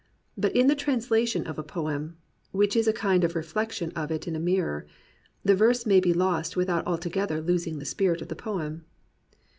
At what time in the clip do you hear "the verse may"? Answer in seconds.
5.45-5.99